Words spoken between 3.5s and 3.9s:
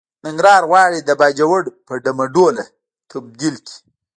کړي.